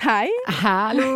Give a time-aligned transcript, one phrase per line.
[0.00, 0.28] Hei.
[0.62, 1.06] Hallo,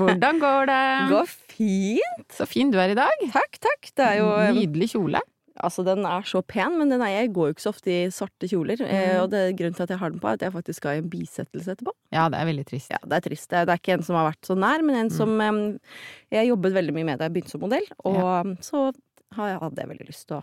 [0.00, 0.78] hvordan går det?
[1.12, 2.32] Går fint.
[2.34, 3.12] Så fin du er i dag.
[3.34, 3.90] Takk, takk.
[3.94, 5.20] Det er jo eh, Nydelig kjole.
[5.62, 7.98] Altså, den er så pen, men den er, jeg går jo ikke så ofte i
[8.10, 8.80] svarte kjoler.
[8.82, 9.20] Eh, Mm.
[9.22, 11.02] og det, grunnen til at jeg har den på, er at jeg faktisk skal i
[11.04, 11.92] en bisettelse etterpå.
[12.16, 12.90] Ja, det er veldig trist.
[12.90, 13.48] Ja, Det er trist.
[13.52, 15.16] Det er, det er ikke en som har vært så nær, men en Mm.
[15.20, 15.78] som eh,
[16.40, 18.88] Jeg jobbet veldig mye med da jeg begynte som modell, og så
[19.36, 20.42] hadde jeg veldig lyst til å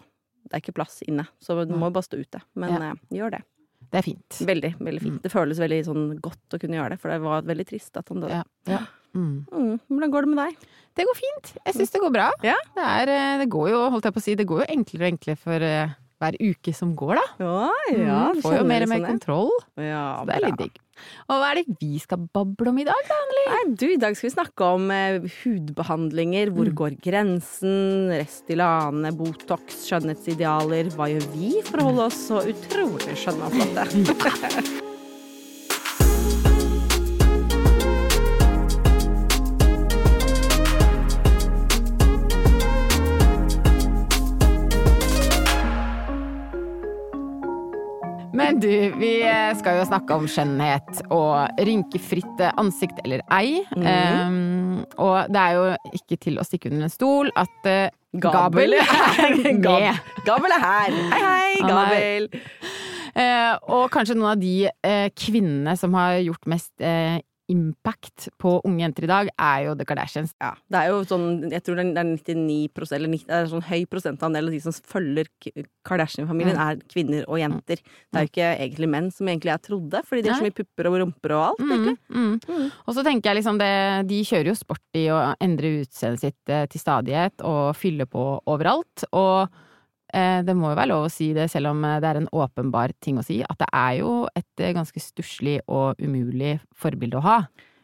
[0.50, 2.40] Det er ikke plass inne, så du må jo bare stå ute.
[2.56, 2.92] Men Ja.
[2.94, 3.44] eh, gjør det.
[3.90, 4.40] Det er fint.
[4.46, 5.20] Veldig, veldig fint.
[5.24, 8.12] Det føles veldig sånn godt å kunne gjøre det, for det var veldig trist at
[8.14, 8.42] han døde.
[8.42, 8.44] Ja.
[8.70, 8.82] ja.
[9.18, 9.48] Mm.
[9.50, 10.68] Mm, hvordan går det med deg?
[11.00, 11.56] Det går fint.
[11.66, 12.28] Jeg syns det går bra.
[12.46, 12.58] Ja.
[12.76, 15.08] Det, er, eh, det går jo, holdt jeg på å si, det går jo enklere
[15.08, 17.26] og enklere for eh, hver uke som går, da.
[17.42, 17.58] Ja,
[17.90, 19.50] Mm, du Får jo mer og mer sånn, kontroll.
[19.82, 20.76] Ja, Så det er litt digg.
[21.30, 23.44] Og hva er det vi skal bable om i dag, da, Anneli?
[23.54, 26.52] Nei, du, I dag skal vi snakke om eh, hudbehandlinger.
[26.56, 26.76] Hvor Mm.
[26.82, 28.10] går grensen?
[28.14, 30.92] Restylane, Botox, skjønnhetsidealer.
[30.96, 34.68] Hva gjør vi for å holde oss så utrolig skjønne og flotte?
[48.62, 53.62] du, vi eh, skal jo snakke om skjønnhet og rynkefritt ansikt eller ei.
[53.76, 53.88] Mm.
[53.88, 57.88] Um, og det er jo ikke til å stikke under en stol at uh,
[58.20, 58.74] Gabel.
[58.74, 60.04] Er med.
[60.26, 61.00] Gabel er her!
[61.14, 62.30] Hei, hei, Gabel!
[63.10, 67.20] Uh, og kanskje noen av de uh, kvinnene som har gjort mest eh,
[67.50, 70.34] impact på unge jenter i dag, er jo The Kardashians.
[70.42, 73.66] Ja, det er jo sånn, jeg tror det er 99% eller 90, det er sånn
[73.70, 75.28] høy prosentandel av de som følger
[75.86, 76.70] Kardashian-familien, Mm.
[76.70, 77.78] er kvinner og jenter.
[78.12, 80.58] Det er jo ikke egentlig menn, som egentlig jeg trodde, fordi de har så mye
[80.60, 81.98] pupper og rumper og alt, Mm, egentlig.
[82.10, 82.40] mm.
[82.48, 82.72] Mm.
[82.88, 86.50] Og så tenker jeg liksom det, de kjører jo sport i å endre utseendet sitt
[86.50, 89.04] eh, til stadighet og fylle på overalt.
[89.14, 89.50] Og
[90.46, 92.94] det må jo være lov å si det, selv om eh, det er en åpenbar
[93.04, 97.26] ting å si, at det er jo et eh, ganske stusslig og umulig forbilde å
[97.26, 97.40] ha.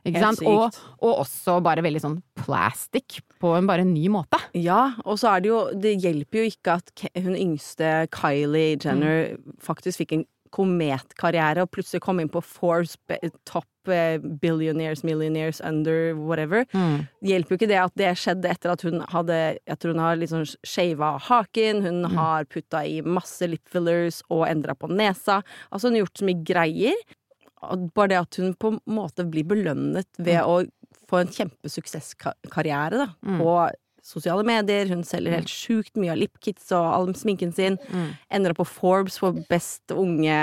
[0.06, 0.44] Ikke Helt sant?
[0.46, 0.90] Og, sykt.
[1.02, 4.38] og også bare veldig sånn plastic på en bare ny måte.
[4.54, 9.32] Ja, og så er det jo Det hjelper jo ikke at hun yngste Kylie Jenner
[9.66, 13.18] faktisk fikk en kometkarriere og plutselig kom inn på Forbes be-
[13.50, 13.72] top eh,
[14.42, 16.66] billionaires, millionaires, under whatever.
[16.74, 17.08] Mm.
[17.26, 19.38] hjelper jo ikke det at det skjedde etter at hun hadde
[19.68, 24.48] Jeg tror hun har liksom shava haken, hun har putta i masse lip fillers og
[24.48, 25.42] endra på nesa.
[25.72, 26.96] Altså hun har gjort så mye greier.
[27.96, 30.60] Bare det at hun på en måte blir belønnet ved å
[31.10, 33.40] få en kjempesuksesskarriere da, Mm.
[33.40, 33.72] på
[34.06, 34.86] sosiale medier.
[34.94, 37.80] Hun selger helt sjukt mye av lipkits og all sminken sin.
[37.90, 38.08] Mm.
[38.38, 40.38] Ender opp på Forbes for best unge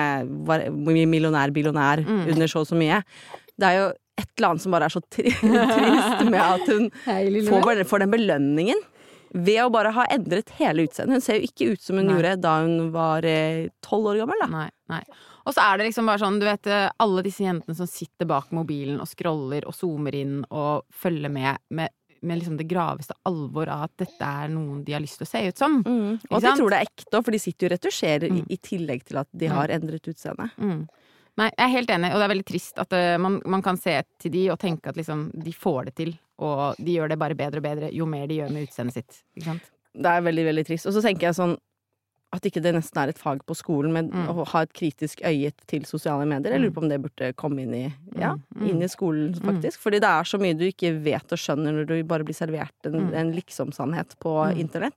[1.06, 2.28] millionær-billionær Mm.
[2.32, 3.02] under så og så mye.
[3.58, 6.90] Det er jo et eller annet som bare er så tri trist med at hun
[7.48, 8.80] får, får den belønningen
[9.32, 11.14] ved å bare ha endret hele utseendet.
[11.16, 12.14] Hun ser jo ikke ut som hun Nei.
[12.18, 13.24] gjorde da hun var
[13.80, 14.48] tolv år gammel, da.
[14.52, 15.02] Nei, nei.
[15.46, 18.28] Og så er det liksom bare sånn, du vet eh, alle disse jentene som sitter
[18.30, 21.90] bak mobilen og scroller og zoomer inn og følger med med,
[22.22, 25.30] med liksom det graveste alvor av at dette er noen de har lyst til å
[25.30, 25.78] se ut som.
[25.82, 26.18] Mm.
[26.30, 28.44] Og at de tror det er ekte for de sitter jo og retusjerer Mm.
[28.48, 30.48] i, tillegg til at de har endret utseende.
[30.56, 30.86] Mm.
[31.40, 33.78] Nei, jeg er helt enig, og det er veldig trist at uh, man, man kan
[33.80, 37.18] se til de og tenke at liksom de får det til, og de gjør det
[37.18, 39.22] bare bedre og bedre jo mer de gjør med utseendet sitt.
[39.36, 39.70] Ikke sant?
[39.92, 40.86] Det er veldig, veldig trist.
[40.88, 41.56] Og så tenker jeg sånn
[42.32, 44.28] at ikke det nesten er et fag på skolen, men Mm.
[44.32, 46.52] å ha et kritisk øye til sosiale medier.
[46.52, 48.68] Jeg lurer på om det burde komme inn i, ja, Mm, mm.
[48.70, 49.78] inn i skolen, faktisk.
[49.78, 52.72] Fordi det er så mye du ikke vet og skjønner når du bare blir servert
[52.86, 53.14] en, Mm.
[53.14, 54.58] en liksom-sannhet på Mm.
[54.60, 54.94] internett.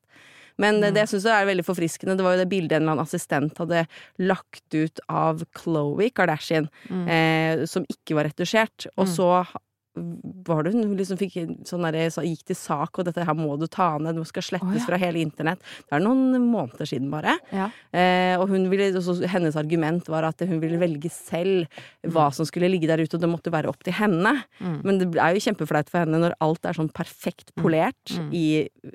[0.57, 2.91] Men det, det jeg syns er veldig forfriskende, det var jo det bildet en eller
[2.94, 3.85] annen assistent hadde
[4.19, 7.07] lagt ut av Chloé Kardashian, Mm.
[7.09, 8.88] eh, som ikke var retusjert.
[8.97, 9.12] Og Mm.
[9.17, 9.47] så
[9.95, 11.35] var det hun liksom fikk
[11.67, 14.67] sånn der, gikk til sak, og dette her må du ta ned, det skal slettes
[14.67, 14.85] oh, ja.
[14.88, 15.61] fra hele internett.
[15.88, 17.38] Det er noen måneder siden bare.
[17.56, 17.69] Ja.
[17.95, 18.91] Eh, og hun ville,
[19.31, 21.66] hennes argument var at hun ville velge selv
[22.11, 24.35] hva som skulle ligge der ute, og det måtte være opp til henne.
[24.59, 24.79] Mm.
[24.84, 28.29] Men det er jo kjempeflaut for henne når alt er sånn perfekt polert Mm.
[28.38, 28.45] i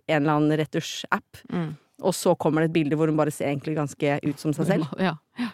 [0.08, 1.70] en eller annen retusj-app, Mm.
[2.02, 4.66] og så kommer det et bilde hvor hun bare ser egentlig ganske ut som seg
[4.72, 4.86] selv.
[4.98, 5.16] Ja.
[5.38, 5.48] Ja,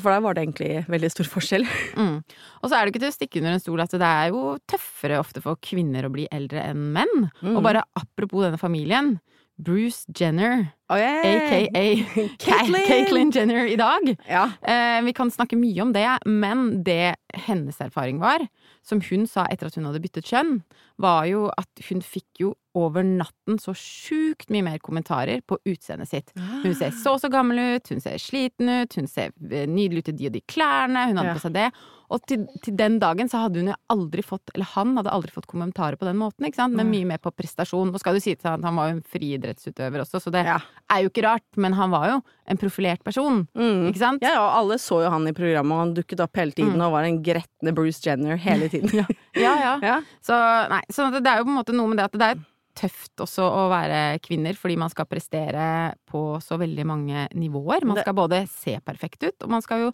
[0.00, 1.66] for der var det egentlig veldig stor forskjell.
[2.00, 2.20] Mm.
[2.62, 4.54] Og så er det ikke til å stikke under en stol at det er jo
[4.70, 7.26] tøffere ofte for kvinner å bli eldre enn menn.
[7.42, 7.56] Mm.
[7.56, 9.18] Og bare apropos denne familien.
[9.62, 11.22] Bruce Jenner, Oh, yeah.
[11.22, 13.30] aka Caitlyn!
[13.30, 14.08] Jenner i dag.
[14.26, 14.48] Ja.
[14.62, 17.14] Eh, vi kan snakke mye om det, men det
[17.46, 18.42] hennes erfaring var,
[18.82, 20.56] som hun sa etter at hun hadde byttet kjønn,
[20.98, 26.10] var jo at hun fikk jo over natten så sjukt mye mer kommentarer på utseendet
[26.10, 26.34] sitt.
[26.64, 30.02] Hun ser så og så gammel ut, hun ser sliten ut, hun ser eh, nydelig
[30.08, 31.68] ut i de og de klærne, hun hadde på seg det.
[32.10, 35.30] Og til, til den dagen så hadde hun jo aldri fått, eller han hadde aldri
[35.30, 37.92] fått kommentarer på den måten, ikke sant, men mye mer på prestasjon.
[37.94, 40.44] Nå skal du si til han at han var jo en friidrettsutøver også, så det
[40.44, 40.58] Ja.
[40.90, 42.16] er jo ikke rart, men han var jo
[42.50, 43.86] en profilert person, Mm.
[43.92, 44.22] ikke sant?
[44.22, 46.92] Ja, og alle så jo han i programmet, og han dukket opp hele tiden og
[46.92, 48.90] var en gretne Bruce Jenner hele tiden.
[49.00, 49.06] ja.
[49.34, 49.78] Ja, ja.
[49.80, 50.00] Ja.
[50.20, 50.34] Så
[50.68, 52.42] nei, så det er jo på en måte noe med det at det er
[52.80, 57.84] tøft også å være kvinner, fordi man skal prestere på så veldig mange nivåer.
[57.84, 59.92] Man skal både se perfekt ut, og man skal jo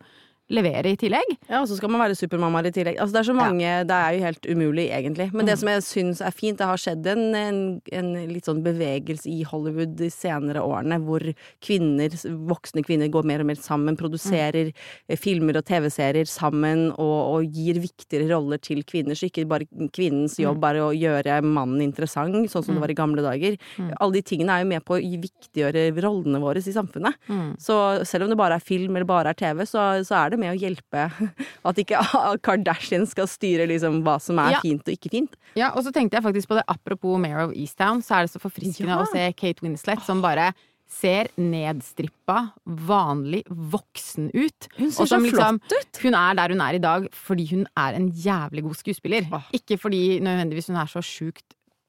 [0.53, 1.33] levere i tillegg.
[1.49, 3.01] Ja, og så skal man være supermammaer i tillegg.
[3.03, 5.29] Altså, det er så mange Det er jo helt umulig, egentlig.
[5.35, 7.59] Men det som jeg syns er fint, det har skjedd en, en,
[7.99, 11.25] en litt sånn bevegelse i Hollywood de senere årene, hvor
[11.65, 12.15] kvinner,
[12.51, 15.17] voksne kvinner, går mer og mer sammen, produserer mm.
[15.19, 19.19] filmer og TV-serier sammen, og, og gir viktigere roller til kvinner.
[19.19, 19.67] Så ikke bare
[19.97, 23.59] kvinnens jobb er å gjøre mannen interessant, sånn som det var i gamle dager.
[23.99, 27.19] Alle de tingene er jo med på å viktiggjøre rollene våre i samfunnet.
[27.63, 27.77] Så
[28.07, 30.55] selv om det bare er film eller bare er TV, så, så er det med
[30.55, 31.07] å hjelpe
[31.69, 32.01] at ikke
[32.47, 34.61] Kardashian skal styre liksom hva som er Ja.
[34.65, 35.37] fint og ikke fint.
[35.57, 38.33] Ja, og så tenkte jeg faktisk på det, apropos Mayor of Easttown, så er det
[38.37, 39.03] så forfriskende Ja.
[39.03, 40.53] å se Kate Winslet som bare
[40.87, 42.53] ser nedstrippa,
[42.87, 44.69] vanlig voksen ut.
[44.77, 45.97] Hun ser så liksom- flott ut!
[46.05, 49.27] Hun er der hun er i dag fordi hun er en jævlig god skuespiller.
[49.33, 49.43] Åh.
[49.53, 51.43] Ikke fordi nødvendigvis hun er så sjukt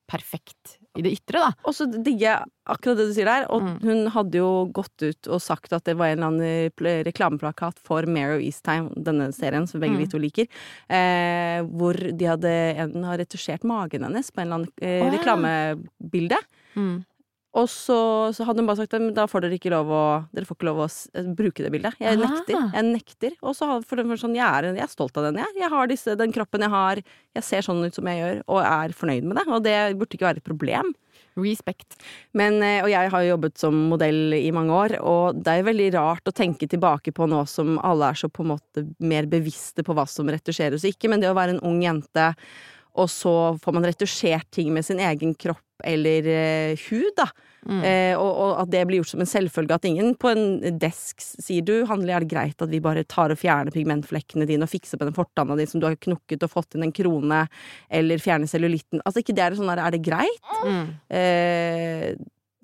[0.09, 1.51] perfekt i det ytre, da.
[1.63, 3.45] Og så digger jeg akkurat det du sier der.
[3.53, 3.77] Og Mm.
[3.83, 8.03] hun hadde jo gått ut og sagt at det var en eller annen reklameplakat for
[8.09, 10.01] Mare of Easttime, denne serien som begge Mm.
[10.03, 10.47] vi to liker,
[10.89, 16.37] eh, hvor de hadde en har retusjert magen hennes på en eller annen eh, reklamebilde.
[16.75, 17.05] Mm.
[17.55, 17.97] Og så,
[18.35, 20.03] så hadde hun bare sagt at da får dere ikke lov å
[20.35, 20.89] Dere får ikke lov å
[21.37, 21.97] bruke det bildet.
[22.03, 22.59] Jeg nekter.
[22.75, 23.37] Jeg nekter.
[23.41, 25.59] Og så for var sånn, jeg er, jeg er stolt av den jeg er.
[25.63, 27.01] Jeg har disse, den kroppen jeg har.
[27.37, 29.45] Jeg ser sånn ut som jeg gjør, og er fornøyd med det.
[29.47, 30.93] Og det burde ikke være et problem.
[31.37, 31.99] Respect.
[32.37, 35.67] Men, eh, og jeg har jo jobbet som modell i mange år, og det er
[35.67, 39.29] veldig rart å tenke tilbake på nå som alle er så på en måte mer
[39.29, 42.31] bevisste på hva som retusjeres og ikke, men det å være en ung jente,
[42.97, 47.27] og så får man retusjert ting med sin egen kropp eller eh, hud, da.
[47.67, 47.81] Mm.
[47.83, 49.75] Eh, og, og at det blir gjort som en selvfølge.
[49.75, 53.33] At ingen på en desk sier du, Handler er det greit at vi bare tar
[53.33, 56.53] og fjerner pigmentflekkene dine og fikser på den fortanna di som du har knukket og
[56.53, 57.43] fått inn en krone,
[57.89, 59.03] eller fjerner cellulitten.
[59.03, 60.51] Altså ikke det er sånn der, er det greit?
[60.65, 60.89] Mm.
[61.19, 62.09] Eh,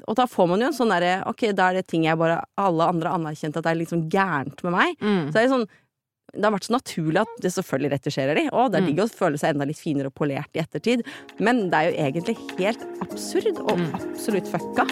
[0.10, 2.42] og da får man jo en sånn derre Ok, da er det ting jeg bare
[2.60, 4.98] Alle andre har anerkjent at det er sånn gærent med meg.
[5.00, 5.30] Mm.
[5.30, 5.68] Så det er sånn
[6.34, 8.50] det har vært så naturlig at det selvfølgelig retusjerer de.
[8.52, 8.88] Og det er Mm.
[8.90, 11.06] digg å føle seg enda litt finere og polert i ettertid.
[11.40, 13.94] Men det er jo egentlig helt absurd og Mm.
[13.94, 14.88] absolutt fucka.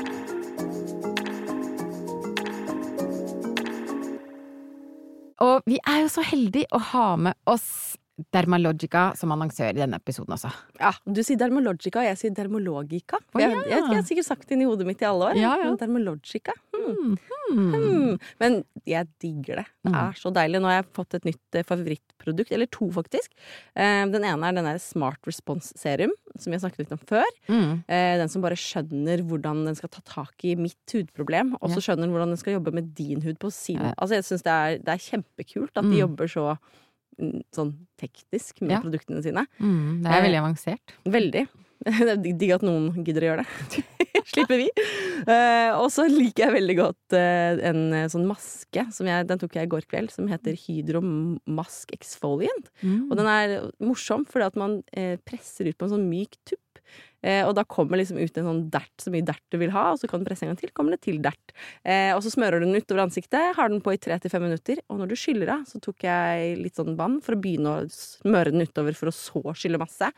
[5.42, 7.98] Og vi er jo så heldige å ha med oss
[8.34, 10.52] Dermalogica som annonsør i denne episoden også.
[10.80, 13.18] Ja, Du sier Dermalogica, og jeg sier Dermologica.
[13.34, 13.50] Oh, ja.
[13.50, 15.40] jeg, jeg, jeg har sikkert sagt det inn i hodet mitt i alle år.
[15.40, 15.70] Ja, ja.
[15.72, 16.54] men Dermalogica.
[16.76, 17.18] Hmm.
[17.52, 17.74] Hmm.
[17.74, 18.18] Hmm.
[18.42, 19.68] Men jeg digger det.
[19.84, 19.96] Det Mm.
[19.98, 20.60] er så deilig.
[20.62, 23.32] Nå har jeg fått et nytt eh, favorittprodukt, eller to faktisk.
[23.76, 27.02] Eh, Den ene er den der Smart Response Serum, som vi har snakket litt om
[27.10, 27.26] før.
[27.50, 27.84] Mm.
[27.90, 31.82] Eh, Den som bare skjønner hvordan den skal ta tak i mitt hudproblem, og så
[31.82, 33.80] skjønner den hvordan den skal jobbe med din hud på sin.
[33.98, 36.00] Altså jeg synes det, det er kjempekult at de Mm.
[36.02, 36.58] jobber så
[37.56, 38.82] sånn teknisk med Ja.
[38.84, 39.46] produktene sine.
[39.60, 40.02] Mm.
[40.04, 40.96] Det er Eh, veldig avansert.
[41.06, 41.48] Veldig.
[41.82, 43.84] Det er digg at noen gidder å gjøre det.
[44.32, 44.68] Slipper vi.
[45.26, 47.82] Eh, og så liker jeg veldig godt eh, en
[48.14, 52.70] sånn maske, som jeg, den tok jeg i går kveld, som heter Hydro Mask Exfoliant.
[52.86, 53.10] Mm.
[53.10, 56.62] Og den er morsom fordi at man eh, presser ut på en sånn myk tupp.
[57.22, 59.92] Eh, og da kommer liksom ut en sånn dert, så mye dert du vil ha,
[59.94, 61.56] og så kan du presse en gang til, kommer det til dert.
[61.86, 64.46] Eh, og så smører du den utover ansiktet, har den på i tre til fem
[64.48, 67.76] minutter, og når du skyller av, så tok jeg litt sånn vann for å begynne
[67.76, 70.10] å smøre den utover for å så skylle masse.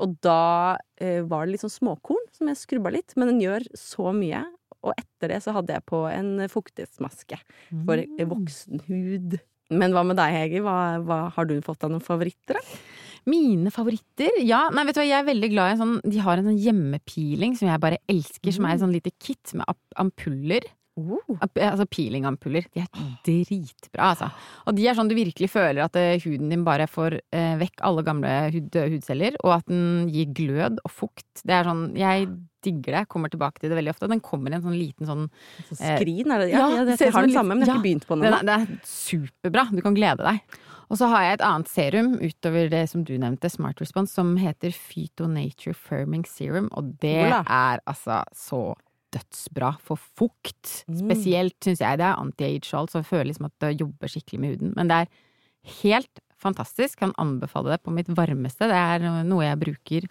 [0.00, 3.66] Og da eh, var det litt sånn småkorn som jeg skrubba litt, men den gjør
[3.76, 4.42] så mye.
[4.80, 7.36] Og etter det så hadde jeg på en fuktighetsmaske
[7.84, 9.36] for eh, voksen hud.
[9.70, 10.62] Men hva med deg, Hege?
[10.64, 12.58] Hva, hva, har du fått av noen favoritter?
[12.58, 12.80] Da?
[13.28, 14.40] Mine favoritter?
[14.46, 16.50] Ja, nei, vet du hva, jeg er veldig glad i en sånn De har en
[16.50, 19.68] sånn hjemmepeeling som jeg bare elsker, som er et sånn lite kit med
[20.00, 20.68] ampuller.
[21.00, 21.38] Oh.
[21.40, 22.66] altså peelingampuller.
[22.74, 22.88] De er
[23.24, 24.28] dritbra, altså.
[24.68, 27.80] Og de er sånn du virkelig føler at eh, huden din bare får eh, vekk
[27.88, 31.44] alle gamle hud, hudceller, og at den gir glød og fukt.
[31.44, 32.28] Det er sånn Jeg
[32.66, 33.04] digger det.
[33.12, 34.10] Kommer tilbake til det veldig ofte.
[34.10, 35.28] Den kommer i en sånn liten sånn
[35.70, 36.50] Sånn skrin, er det?
[36.52, 38.08] Ja, Ja, ja, det, jeg har det den en samme, men jeg har ikke begynt
[38.10, 38.42] på den ennå.
[38.50, 39.68] det er superbra.
[39.72, 40.58] Du kan glede deg.
[40.90, 44.34] Og så har jeg et annet serum utover det som du nevnte, Smart Response, som
[44.40, 47.44] heter Phyto Nature Firming Serum, og det Ola.
[47.46, 48.62] er altså så
[49.14, 50.82] dødsbra for fukt.
[50.90, 50.98] Mm.
[51.04, 54.10] Spesielt syns jeg det er anti-age og alt, så jeg føler liksom at det jobber
[54.10, 54.74] skikkelig med huden.
[54.76, 55.14] Men det er
[55.82, 56.98] helt fantastisk.
[57.02, 58.68] Kan anbefale det på mitt varmeste.
[58.70, 60.06] Det er noe jeg bruker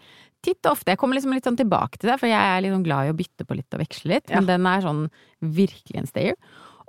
[0.46, 0.94] titt og ofte.
[0.94, 3.20] Jeg kommer liksom litt sånn tilbake til det, for jeg er sånn glad i å
[3.20, 4.32] bytte på litt og veksle litt.
[4.32, 5.06] Men den er sånn
[5.44, 6.40] virkelig en stayer.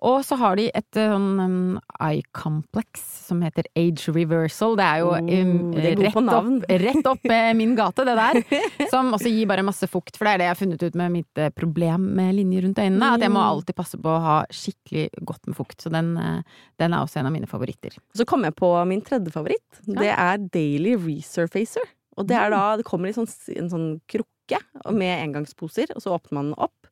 [0.02, 4.76] Og så har de et eh, sånn um, eye complex som heter age reversal.
[4.80, 8.14] Det er jo um, Oh, det er rett, opp, rett opp eh, min gate, det
[8.16, 8.40] der.
[8.92, 11.12] Som også gir bare masse fukt, for det er det jeg har funnet ut med
[11.18, 13.12] mitt eh, problem med linjer rundt øynene.
[13.18, 13.50] At jeg må Mm.
[13.52, 15.78] alltid passe på å ha skikkelig godt med fukt.
[15.84, 16.14] Så den,
[16.80, 17.94] den er også en av mine favoritter.
[18.16, 19.84] Så kom jeg på min tredje favoritt.
[19.86, 21.84] Det er Daily Resurfacer.
[22.16, 24.58] Og det er da Det kommer i sånn, en sånn krukke
[24.90, 26.88] med engangsposer, og så åpner man den opp.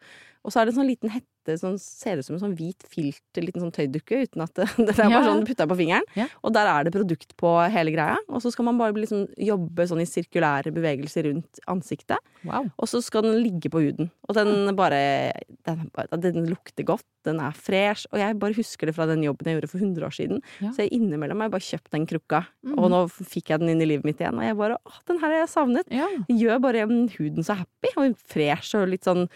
[0.47, 1.27] Og så er det en sånn liten hette
[1.57, 4.97] som ser ut som en sånn hvit filter, liten sånn tøydukke, uten at det, det
[4.97, 6.07] er bare sånn putta på fingeren.
[6.19, 6.29] Ja.
[6.45, 8.19] Og der er det produkt på hele greia.
[8.29, 12.21] Og så skal man bare liksom jobbe sånn i sirkulære bevegelser rundt ansiktet.
[12.45, 12.69] Wow.
[12.77, 14.13] Og så skal den ligge på huden.
[14.29, 15.33] Og den bare
[15.65, 15.89] Den,
[16.21, 18.07] den lukter godt, den er fresh.
[18.13, 20.43] Og jeg bare husker det fra den jobben jeg gjorde for 100 år siden.
[20.63, 20.73] Ja.
[20.73, 22.43] Så jeg innimellom har jeg bare kjøpt den krukka.
[22.67, 22.79] Mhm.
[22.79, 25.21] Og nå fikk jeg den inn i livet mitt igjen, og jeg bare Å, den
[25.23, 25.93] her har jeg savnet.
[25.93, 26.09] Ja.
[26.31, 29.27] Gjør bare mm, huden så happy, og fresh og litt sånn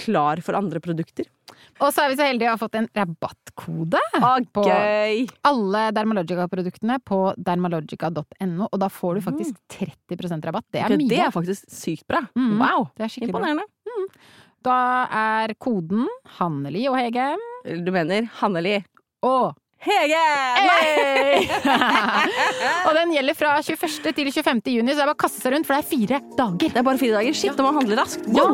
[0.00, 1.28] klar for andre produkter.
[1.80, 4.00] Og så er vi så heldige å ha fått en rabattkode.
[4.18, 5.24] Ah, På- gøy!
[5.48, 10.68] Alle Dermalogica-produktene på dermalogica.no, og da får du faktisk 30% rabatt.
[10.72, 11.08] Det er mye.
[11.10, 12.22] det er faktisk sykt bra.
[12.38, 12.58] Mm.
[12.60, 12.88] Wow!
[12.98, 13.18] Er.
[13.22, 13.66] Imponerende.
[14.62, 14.76] Da
[15.10, 16.06] er koden
[16.38, 17.32] Hanneli og Hege
[17.82, 18.78] Du mener Hanneli.
[19.26, 20.18] og Hege!
[20.62, 21.48] Hey!
[22.86, 24.12] og den gjelder fra 21.
[24.14, 24.62] til 25.
[24.76, 26.70] juni, så det er bare å kaste seg rundt, for det er fire dager.
[26.70, 27.34] Det er bare fire dager.
[27.34, 27.66] Shit, ja.
[27.66, 28.30] må handle raskt.
[28.30, 28.46] Ja.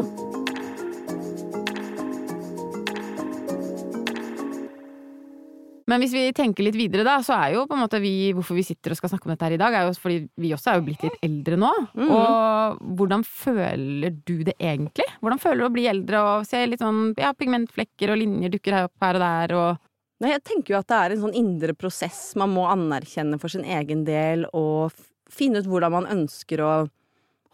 [5.88, 8.58] Men hvis vi tenker litt videre, da, så er jo på en måte vi Hvorfor
[8.58, 10.72] vi sitter og skal snakke om dette her i dag, er jo fordi vi også
[10.72, 11.72] er jo blitt litt eldre nå.
[11.96, 12.12] Mm.
[12.12, 15.08] Og hvordan føler du det egentlig?
[15.22, 18.76] Hvordan føler du å bli eldre og se litt sånn ja, pigmentflekker og linjer dukker
[18.76, 19.84] her opp her og der og
[20.18, 23.52] Nei, jeg tenker jo at det er en sånn indre prosess man må anerkjenne for
[23.52, 24.90] sin egen del, og
[25.30, 26.70] finne ut hvordan man ønsker å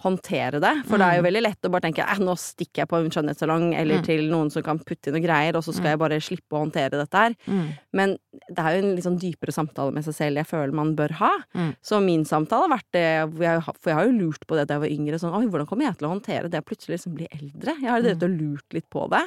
[0.03, 0.73] håndtere det.
[0.89, 3.11] For det er jo veldig lett å bare tenke eh, nå stikker jeg på en
[3.15, 4.05] skjønnhetssalong eller Mm.
[4.05, 6.65] til noen som kan putte inn noen greier, og så skal jeg bare slippe å
[6.67, 7.35] håndtere dette her.
[7.47, 7.69] mm.
[7.95, 8.19] Men
[8.51, 11.13] det er jo en litt sånn dypere samtale med seg selv jeg føler man bør
[11.23, 11.31] ha.
[11.55, 11.77] Mm.
[11.81, 14.81] Så min samtale har vært det For jeg har jo lurt på det da jeg
[14.85, 15.19] var yngre.
[15.23, 17.79] Sånn, Oi, hvordan kommer jeg til å håndtere det jeg plutselig liksom blir eldre?
[17.81, 18.05] Jeg har Mm.
[18.05, 19.23] drevet og lurt litt på det.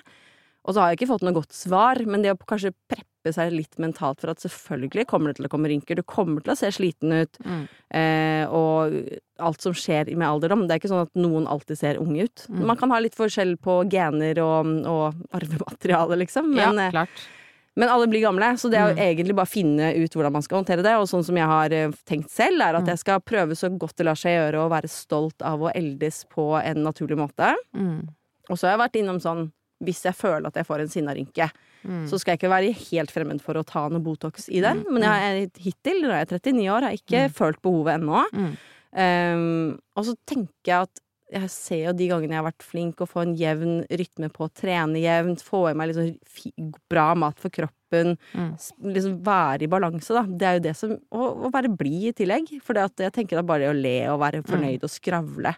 [0.67, 3.51] Og så har jeg ikke fått noe godt svar, men det å kanskje preppe seg
[3.51, 6.57] litt mentalt for at selvfølgelig kommer det til å komme rynker, du kommer til å
[6.57, 7.67] se sliten ut, Mm.
[7.91, 10.67] eh, og alt som skjer med alderdom.
[10.67, 12.46] Det er ikke sånn at noen alltid ser unge ut.
[12.50, 12.65] Mm.
[12.65, 17.10] Man kan ha litt forskjell på gener og, og arvemateriale, liksom, men Ja, eh, klart.
[17.75, 19.15] men alle blir gamle, så det er jo Mm.
[19.15, 20.96] egentlig bare å finne ut hvordan man skal håndtere det.
[20.98, 22.88] Og sånn som jeg har eh, tenkt selv, er at Mm.
[22.88, 26.25] jeg skal prøve så godt det lar seg gjøre å være stolt av å eldes
[26.34, 27.53] på en naturlig måte.
[27.75, 28.07] Mm.
[28.50, 29.51] Og så har jeg vært innom sånn
[29.84, 31.50] hvis jeg føler at jeg får en sinnarynke,
[31.88, 32.07] Mm.
[32.10, 34.81] så skal jeg ikke være helt fremmed for å ta noe Botox i den.
[34.91, 38.24] Men jeg er, hittil, når jeg er 39 år, har jeg ikke følt behovet ennå.
[38.34, 38.55] Mm.
[38.98, 41.00] Um, og så tenker jeg at
[41.31, 44.46] jeg ser jo de gangene jeg har vært flink å få en jevn rytme på
[44.48, 48.50] å trene jevnt, få i meg liksom bra mat for kroppen, Mm.
[48.84, 50.24] liksom være i balanse, da.
[50.27, 52.50] Det er jo det som Og, og være blid i tillegg.
[52.62, 55.53] For det at jeg tenker da bare å le og være fornøyd og skravle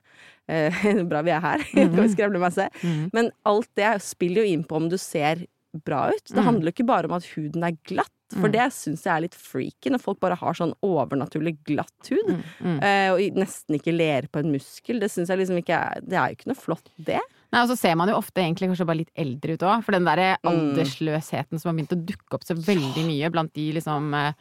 [0.48, 0.70] eh,
[1.10, 1.64] Bra vi er her.
[1.74, 2.70] Kan vi skravle masse.
[2.84, 3.10] Mm.
[3.14, 5.46] Men alt det spiller jo inn på om du ser
[5.86, 6.24] bra ut.
[6.30, 6.46] Det Mm.
[6.46, 8.14] handler jo ikke bare om at huden er glatt.
[8.32, 8.52] For Mm.
[8.54, 12.28] det syns jeg er litt freaky, når folk bare har sånn overnaturlig glatt hud.
[12.30, 12.44] Mm.
[12.62, 12.84] Mm.
[12.84, 15.00] Eh, og nesten ikke ler på en muskel.
[15.02, 17.20] Det syns jeg liksom ikke er Det er jo ikke noe flott, det.
[17.52, 19.92] Nei, og så ser man jo ofte egentlig kanskje bare litt eldre ut òg, for
[19.98, 20.52] den derre Mm.
[20.54, 24.34] aldersløsheten som har begynt å dukke opp så veldig mye blant de liksom eh,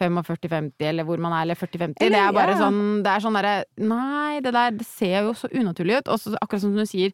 [0.00, 1.94] 45-50, eller hvor man er, eller 40-50.
[1.98, 2.58] Det er bare ja.
[2.62, 6.08] sånn Det er sånn derre Nei, det der det ser jo så unaturlig ut.
[6.08, 7.12] Og så akkurat som du sier,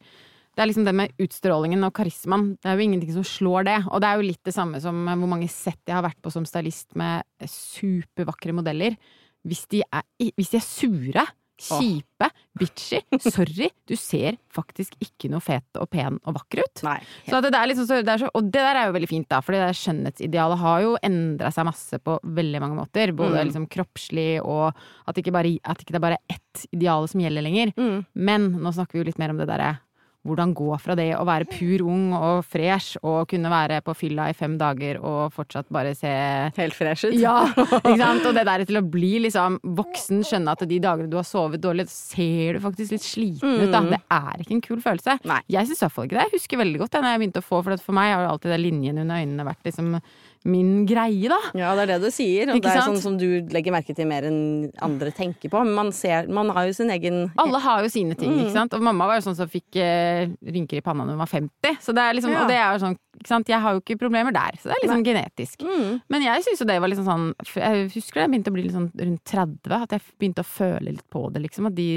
[0.54, 2.52] det er liksom det med utstrålingen og karismaen.
[2.62, 3.78] Det er jo ingenting som slår det.
[3.90, 6.30] Og det er jo litt det samme som hvor mange sett jeg har vært på
[6.30, 8.96] som stylist med supervakre modeller.
[9.44, 10.04] Hvis de er,
[10.38, 11.24] hvis de er sure,
[11.64, 12.26] kjipe,
[12.58, 16.82] bitchy, sorry, du ser faktisk ikke noe fet og pen og vakker ut.
[16.82, 16.96] Nei.
[17.28, 19.38] Så det der liksom så, det så, og det der er jo veldig fint, da,
[19.44, 23.12] for det der skjønnhetsidealet har jo endra seg masse på veldig mange måter.
[23.14, 23.46] Både Mm.
[23.52, 24.72] liksom kroppslig og
[25.06, 27.72] at, ikke bare, at ikke det er bare ett ideal som gjelder lenger.
[27.78, 28.04] Mm.
[28.14, 29.76] Men nå snakker vi jo litt mer om det derre
[30.24, 34.30] hvordan gå fra det å være pur ung og fresh og kunne være på fylla
[34.32, 36.12] i fem dager og fortsatt bare se
[36.56, 37.16] Helt fresh ut.
[37.20, 37.36] ja,
[37.82, 38.24] ikke sant?
[38.28, 41.62] Og det der til å bli liksom voksen, skjønne at de dagene du har sovet
[41.62, 43.82] dårlig, ser du faktisk litt sliten ut, da.
[43.84, 43.90] Mm.
[43.94, 45.18] Det er ikke en kul følelse.
[45.28, 45.40] Nei.
[45.52, 46.28] Jeg syns i hvert fall ikke det.
[46.28, 48.24] Jeg husker veldig godt det når jeg begynte å få, for det for meg har
[48.24, 49.98] jo alltid den linjen under øynene vært liksom
[50.44, 51.38] min greie, da.
[51.56, 52.98] Ja, det er det du sier, og Ikke det er sant?
[52.98, 55.62] sånn som du legger merke til mer enn andre tenker på.
[55.64, 58.40] Men man ser Man har jo sin egen Alle har jo sine ting, Mm.
[58.44, 58.74] ikke sant.
[58.74, 61.78] Og mamma var jo sånn som fikk eh, rynker i panna når hun var 50.
[61.80, 62.42] Så det er liksom, Ja.
[62.42, 62.98] Og det er jo sånn?
[63.24, 65.62] Jeg har jo ikke problemer der, så det er liksom genetisk.
[65.64, 66.00] Mm.
[66.12, 67.24] Men jeg syns jo det var liksom sånn
[67.56, 70.50] Jeg husker da jeg begynte å bli litt sånn rundt 30, at jeg begynte å
[70.52, 71.70] føle litt på det, liksom.
[71.70, 71.88] At de,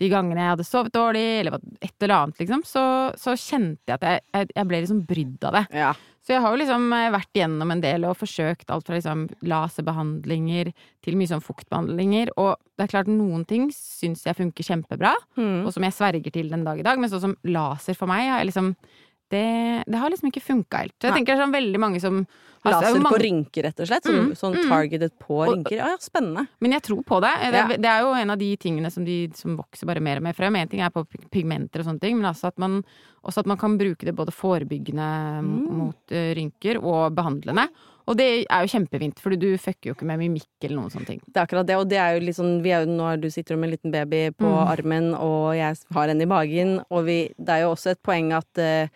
[0.00, 2.84] de gangene jeg hadde sovet dårlig, eller et eller annet, liksom, så,
[3.20, 5.64] så kjente jeg at jeg, jeg, jeg ble liksom brydd av det.
[5.84, 5.92] Ja.
[6.24, 9.26] Så jeg har jo liksom eh, vært igjennom en del og forsøkt alt fra liksom
[9.84, 10.70] laserbehandlinger
[11.04, 12.30] til mye sånn fuktbehandlinger.
[12.40, 15.66] Og det er klart noen ting syns jeg funker kjempebra, Mm.
[15.66, 16.98] og som jeg sverger til den dag i dag.
[16.98, 18.74] Men sånn som laser for meg har jeg liksom
[19.34, 19.46] det,
[19.90, 20.96] det har liksom ikke funka helt.
[21.00, 21.18] Jeg Nei.
[21.18, 22.24] tenker det er sånn veldig mange som
[22.72, 23.12] Laser mange...
[23.12, 24.04] på rynker, rett og slett?
[24.08, 24.68] Sånn, Mm, sånn mm.
[24.70, 25.76] targeted på Og- rynker?
[25.76, 26.46] Ja, ja, spennende.
[26.60, 27.32] Men jeg tror på det.
[27.52, 27.66] Det, Ja.
[27.76, 30.32] det er jo en av de tingene som, de, som vokser bare mer og mer
[30.32, 30.56] frem.
[30.56, 32.82] En ting er på pigmenter og sånne ting, men altså at man,
[33.24, 35.66] også at man kan bruke det både forebyggende Mm.
[35.76, 37.68] mot uh, rynker og behandlende.
[38.06, 41.06] Og det er jo kjempefint, for du fucker jo ikke med mimikk eller noen sånne
[41.06, 41.20] ting.
[41.24, 43.30] Det er akkurat det, og det er jo litt sånn er jo, Nå er du
[43.30, 44.68] sitter med en liten baby på Mm.
[44.68, 48.32] armen, og jeg har en i magen, og vi Det er jo også et poeng
[48.32, 48.88] at uh,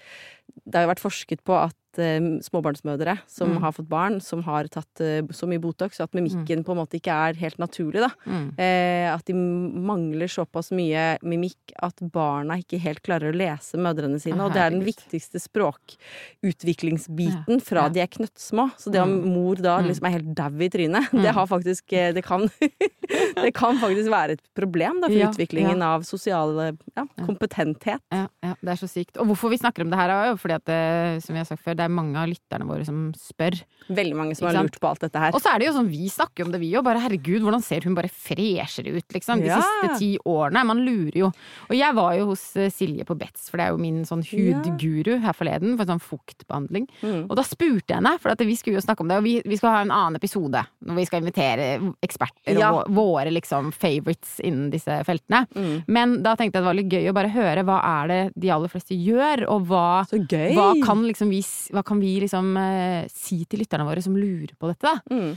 [0.68, 3.60] det har jo vært forsket på at småbarnsmødre som Mm.
[3.62, 6.94] har fått barn, som har tatt eh, så mye Botox at mimikken på en måte
[7.00, 8.10] ikke er helt naturlig, da.
[8.26, 8.52] Mm.
[8.58, 14.20] Eh, at de mangler såpass mye mimikk at barna ikke helt klarer å lese mødrene
[14.20, 14.40] sine.
[14.44, 17.88] Og det er den viktigste språkutviklingsbiten fra ja.
[17.88, 18.70] de er knøttsmå.
[18.78, 19.32] Så det om Mm.
[19.32, 19.86] mor da Mm.
[19.88, 21.22] liksom er helt dau i trynet, Mm.
[21.22, 22.48] det har faktisk eh, Det kan,
[23.36, 28.00] det kan faktisk være et problem da, for Ja, utviklingen av sosial ja, kompetenthet.
[28.12, 29.16] Ja, ja, det er så sykt.
[29.18, 31.44] Og hvorfor vi snakker om det her, er jo fordi at det, som vi har
[31.44, 33.56] sagt før, det er mange av lytterne våre som spør.
[33.88, 35.32] Veldig mange som har lurt på alt dette her.
[35.36, 36.84] Og så er det jo sånn, vi snakker om det, vi òg.
[36.88, 39.40] Bare herregud, hvordan ser hun bare freshere ut, liksom.
[39.40, 39.60] De Ja.
[39.62, 40.64] siste ti årene.
[40.66, 41.30] Man lurer jo.
[41.70, 44.22] Og jeg var jo hos eh, Silje på Betz, for det er jo min sånn
[44.26, 46.88] hudguru her forleden, for sånn fuktbehandling.
[47.02, 47.26] Mm.
[47.30, 49.56] Og da spurte jeg henne, for vi skulle jo snakke om det, og vi, vi
[49.56, 51.68] skal ha en annen episode når vi skal invitere
[52.04, 52.70] eksperter Ja.
[52.72, 55.46] og våre liksom favorites innen disse feltene.
[55.54, 55.84] Mm.
[55.88, 58.50] Men da tenkte jeg det var litt gøy å bare høre hva er det de
[58.54, 61.40] aller fleste gjør, og hva hva kan, liksom vi,
[61.74, 64.88] hva kan vi liksom eh, si til lytterne våre som lurer på dette?
[64.88, 64.98] da?
[65.12, 65.36] Mm.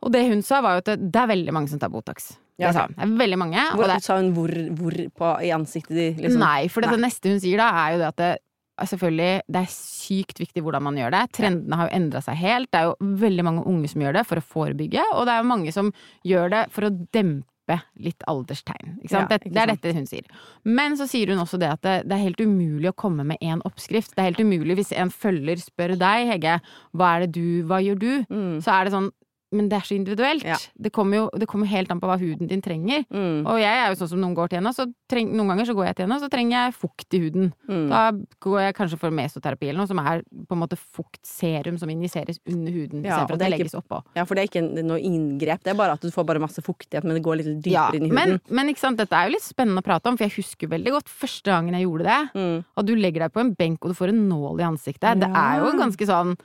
[0.00, 2.32] Og det hun sa, var jo at det, det er veldig mange som tar Botox.
[2.60, 2.94] Det Ja, sa hun.
[2.96, 3.64] Det er veldig mange.
[3.74, 6.90] Hvor, og det, sa hun hvor, hvor på, i ansiktet de liksom Nei, for det,
[6.92, 7.00] Nei.
[7.00, 8.30] det neste hun sier da, er jo det at det,
[8.90, 11.22] selvfølgelig, det er sykt viktig hvordan man gjør det.
[11.36, 12.70] Trendene har jo endra seg helt.
[12.72, 15.42] Det er jo veldig mange unge som gjør det for å forebygge, og det er
[15.42, 15.92] jo mange som
[16.26, 17.49] gjør det for å dempe
[18.00, 18.96] litt alderstegn.
[19.10, 20.26] Ja, det, det er dette hun sier.
[20.66, 23.40] Men så sier hun også det at det, det er helt umulig å komme med
[23.44, 24.14] én oppskrift.
[24.14, 26.58] Det er helt umulig hvis en følger spør deg, Hege,
[26.96, 28.12] hva er det du, hva gjør du?
[28.30, 28.58] Mm.
[28.64, 29.10] Så er det sånn,
[29.52, 30.44] men det er så individuelt.
[30.46, 30.56] Ja.
[30.78, 33.02] Det kommer jo det kommer helt an på hva huden din trenger.
[33.10, 33.42] Mm.
[33.50, 35.74] Og jeg er jo sånn som noen går til henne, så treng, noen ganger så
[35.74, 37.48] går jeg til henne, og så trenger jeg fukt i huden.
[37.70, 37.86] Mm.
[37.90, 38.02] Da
[38.46, 42.38] går jeg kanskje for mesoterapi eller noe, som er på en måte fuktserum som injiseres
[42.46, 44.02] under huden, Ja, istedenfor at det det legges oppå.
[44.16, 45.64] Ja, for det er ikke noe inngrep.
[45.64, 47.88] Det er bare at du får bare masse fuktighet, men det går litt dypere Ja,
[47.96, 48.54] inn i men, huden.
[48.60, 50.94] men ikke sant, dette er jo litt spennende å prate om, for jeg husker veldig
[50.98, 52.20] godt første gangen jeg gjorde det.
[52.38, 52.56] Mm.
[52.76, 55.20] Og du legger deg på en benk, og du får en nål i ansiktet.
[55.20, 56.36] Det er jo ganske sånn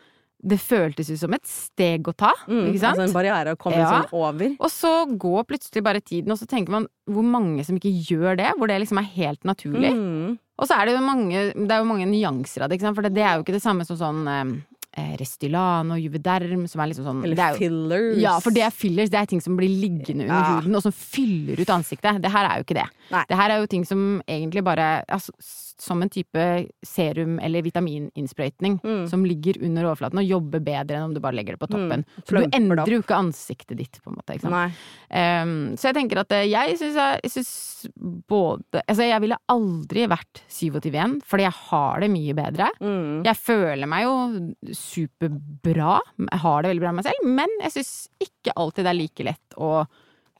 [0.45, 2.67] Det føltes jo som et steg å ta, Mm.
[2.69, 2.99] ikke sant?
[2.99, 4.03] Altså en barriere å komme Ja.
[4.03, 4.55] sånn over.
[4.59, 8.37] Og så går plutselig bare tiden, og så tenker man hvor mange som ikke gjør
[8.37, 9.91] det, hvor det liksom er helt naturlig.
[9.91, 10.37] Mm.
[10.59, 12.95] Og så er det jo mange, det er jo mange nyanser av det, ikke sant?
[12.95, 14.61] for det, det er jo ikke det samme som sånn
[14.97, 18.17] eh, Restylan og Juvederm, som er liksom sånn Eller er jo, fillers.
[18.21, 20.61] Ja, for det er fillers, det er ting som blir liggende under Ja.
[20.61, 22.21] huden, og som fyller ut ansiktet.
[22.21, 22.87] Det her er jo ikke det.
[23.11, 23.25] Nei.
[23.27, 25.31] Det her er jo ting som egentlig bare altså,
[25.77, 29.07] s- Som en type serum- eller vitamininnsprøytning Mm.
[29.09, 32.03] som ligger under overflaten og jobber bedre enn om du bare legger det på toppen.
[32.05, 32.23] Mm.
[32.23, 34.71] Så du endrer jo ikke ansiktet ditt, på en måte.
[35.11, 37.87] Ehm, så jeg tenker at eh, jeg syns jeg, jeg synes
[38.27, 42.69] både Altså, jeg ville aldri vært 27 igjen, fordi jeg har det mye bedre.
[42.81, 43.23] Mm.
[43.25, 44.15] Jeg føler meg jo
[44.73, 45.99] superbra,
[46.31, 48.99] jeg har det veldig bra med meg selv, men jeg syns ikke alltid det er
[48.99, 49.85] like lett å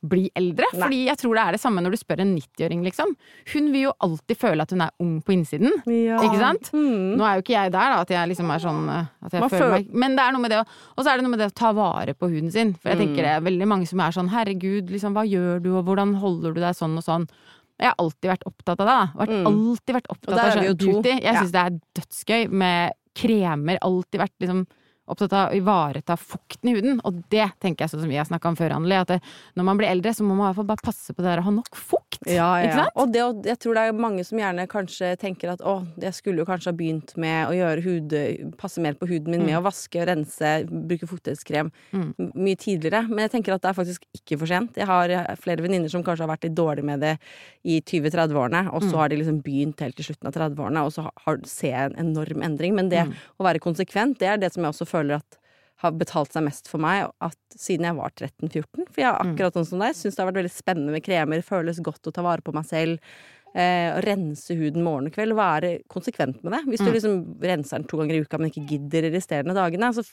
[0.10, 0.68] bli eldre.
[0.74, 0.82] Nei.
[0.84, 3.16] Fordi jeg tror det er det samme når du spør en 90-åring, liksom.
[3.54, 5.72] Hun vil jo alltid føle at hun er ung på innsiden.
[5.92, 6.20] Ja.
[6.26, 6.70] Ikke sant?
[6.76, 7.16] Mm.
[7.20, 9.42] Nå er jo ikke jeg der, da, at jeg liksom er sånn eh, at jeg
[9.46, 10.66] Man føler meg Men det er noe med det å
[10.96, 12.74] Og så er det noe med det å ta vare på huden sin.
[12.80, 15.70] For jeg tenker det er veldig mange som er sånn herregud, liksom hva gjør du,
[15.80, 17.28] og hvordan holder du deg sånn og sånn.
[17.76, 18.94] Jeg har alltid vært opptatt av det.
[18.94, 19.08] da.
[19.20, 19.48] Vært, Mm.
[19.50, 21.10] Alltid vært opptatt av beauty.
[21.12, 21.42] Jeg Ja.
[21.44, 23.78] det er dødsgøy med kremer.
[23.82, 24.66] Alltid vært liksom
[25.12, 27.02] opptatt av å ivareta fukten i huden.
[27.06, 29.20] Og det tenker jeg sånn som vi har snakka om før, Anneli, at det,
[29.58, 31.44] når man blir eldre, så må man i hvert fall bare passe på det der
[31.44, 32.05] å ha nok fukt.
[32.26, 32.66] Ja, ja.
[32.66, 32.92] Ikke sant?
[32.96, 36.42] Og det, jeg tror det er mange som gjerne kanskje tenker at å, jeg skulle
[36.42, 38.16] jo kanskje ha begynt med å gjøre hud,
[38.58, 42.14] passe mer på huden min med å vaske rense, bruke fuktighetskrem Mm.
[42.34, 43.04] mye tidligere.
[43.08, 44.76] Men jeg tenker at det er faktisk ikke for sent.
[44.76, 47.14] Jeg har eh, flere venninner som kanskje har vært litt dårlige med det
[47.64, 48.98] i 20-30-årene, og så Mm.
[49.00, 51.92] har de liksom begynt helt til slutten av 30-årene, og så har, har, ser jeg
[51.94, 52.74] en enorm endring.
[52.76, 53.14] Men det Mm.
[53.40, 55.38] å være konsekvent, det er det som jeg også føler at
[55.84, 58.86] har betalt seg mest for meg at siden jeg var 13-14.
[58.90, 59.36] For jeg er Mm.
[59.36, 59.94] akkurat sånn som deg.
[59.96, 61.42] Syns det har vært veldig spennende med kremer.
[61.44, 63.00] Føles godt å ta vare på meg selv.
[63.56, 66.64] Eh, og rense huden morgen og kveld, være konsekvent med det.
[66.68, 66.94] Hvis du Mm.
[66.94, 70.04] liksom renser den to ganger i uka, men ikke gidder de resterende dagene, så,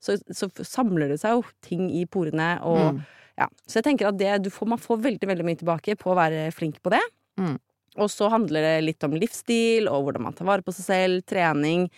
[0.00, 3.06] så, så samler det seg jo ting i porene, og Mm.
[3.38, 3.46] ja.
[3.66, 6.16] Så jeg tenker at det, du får, man får veldig, veldig mye tilbake på å
[6.16, 7.00] være flink på det.
[7.38, 7.58] Mm.
[7.98, 11.22] Og så handler det litt om livsstil, og hvordan man tar vare på seg selv,
[11.26, 11.88] trening.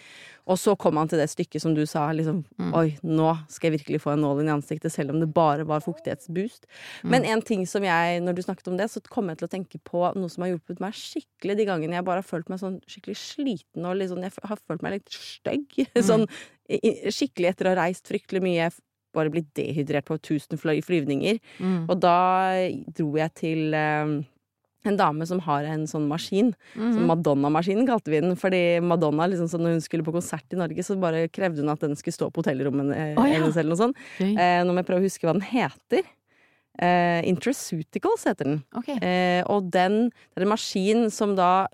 [0.51, 2.73] Og så kom man til det stykket som du sa, liksom Mm.
[2.79, 5.65] Oi, nå skal jeg virkelig få en nål inn i ansiktet, selv om det bare
[5.67, 6.67] var fuktighetsboost.
[7.03, 7.11] Mm.
[7.11, 9.53] Men en ting som jeg, når du snakket om det, så kom jeg til å
[9.53, 12.59] tenke på noe som har hjulpet meg skikkelig de gangene jeg bare har følt meg
[12.63, 15.69] sånn skikkelig sliten og sånn Jeg har følt meg litt stygg.
[15.93, 16.07] Mm.
[16.09, 16.27] Sånn
[17.13, 18.71] skikkelig etter å ha reist fryktelig mye.
[19.13, 21.39] Bare blitt dehydrert på tusen fly flyvninger.
[21.61, 21.85] Mm.
[21.91, 22.17] Og da
[22.97, 24.23] dro jeg til eh,
[24.89, 26.53] en dame som har en sånn maskin.
[26.75, 26.95] Mhm.
[26.95, 28.37] Så Madonna-maskinen kalte vi den.
[28.39, 31.81] Fordi Madonna, liksom, når hun skulle på konsert i Norge, så bare krevde hun at
[31.81, 33.39] den skulle stå på hotellrommet oh, ja.
[33.39, 34.03] hennes eller noe sånt.
[34.21, 36.03] Eh, nå må jeg prøve å huske hva den heter.
[36.81, 38.61] Eh, Intrasuticals heter den.
[38.75, 38.91] Ok.
[38.97, 41.69] Eh, og den det er en maskin som da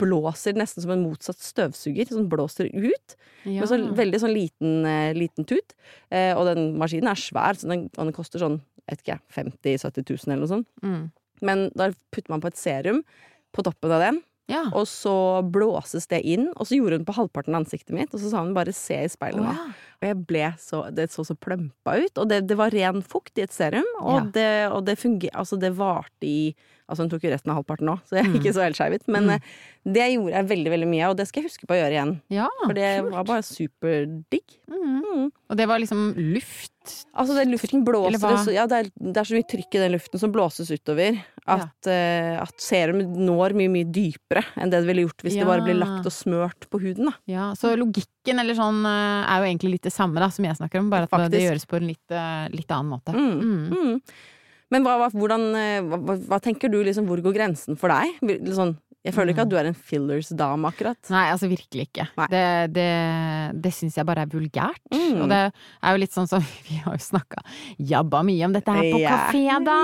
[0.00, 2.08] blåser nesten som en motsatt støvsuger.
[2.08, 3.16] Som blåser ut.
[3.44, 3.60] Ja.
[3.60, 5.74] Med så veldig sånn liten, eh, liten tut.
[6.10, 9.20] Eh, og den maskinen er svær, så den, og den koster sånn jeg vet ikke,
[9.30, 10.68] 50 000-70 000 eller noe sånt.
[10.82, 11.02] Mm.
[11.40, 13.02] Men da putter man på et serum
[13.56, 14.64] på toppen av den, Ja.
[14.74, 16.48] og så blåses det inn.
[16.56, 19.04] Og så gjorde hun på halvparten av ansiktet mitt, og så sa hun bare 'se
[19.04, 19.54] i speilet nå'.
[19.54, 19.72] ja.
[20.00, 22.18] Og jeg ble så Det så så plømpa ut.
[22.18, 24.24] Og det, det var ren fukt i et serum, og Ja.
[24.32, 26.54] det, og det funger Altså, det varte i
[26.90, 28.34] Altså, hun tok jo resten av halvparten nå, så jeg er Mm.
[28.40, 29.04] ikke så helt skeiv ut.
[29.06, 29.30] Men Mm.
[29.30, 29.40] eh,
[29.86, 31.94] det gjorde jeg veldig, veldig mye, av, og det skal jeg huske på å gjøre
[31.94, 32.20] igjen.
[32.34, 32.48] ja.
[32.66, 33.12] For det kult.
[33.12, 34.56] var bare superdigg.
[34.68, 35.02] Mm.
[35.04, 35.30] Mm.
[35.50, 37.06] Og det var liksom luft.
[37.14, 40.18] Altså, den luften blåser Ja, det er, det er så mye trykk i den luften
[40.18, 41.22] som blåses utover.
[41.46, 45.46] At, eh, at serum når mye, mye dypere enn det det ville gjort hvis det
[45.46, 47.06] bare ble lagt og smørt på huden.
[47.10, 47.14] Da.
[47.26, 50.58] Ja, så logikken eller sånn eh, er jo egentlig litt det samme da, som jeg
[50.62, 53.12] snakker om, bare at det gjøres på en litt, eh, litt annen måte.
[53.12, 53.40] Mm.
[53.40, 53.64] Mm.
[53.74, 54.38] Mm.
[54.70, 58.20] Men hva, hvordan, eh, hva, hva- tenker du, liksom, hvor går grensen for deg?
[58.54, 60.98] Sånn, jeg føler ikke at du er en fillers-dame, akkurat.
[61.10, 62.04] Nei, altså virkelig ikke.
[62.20, 62.26] Nei.
[62.30, 62.42] Det,
[62.76, 62.88] det,
[63.64, 64.82] det syns jeg bare er vulgært.
[64.92, 65.22] Mm.
[65.24, 67.42] Og det er jo litt sånn som vi har jo snakka
[67.92, 69.24] jabba mye om dette her på yeah.
[69.26, 69.78] kafé, da.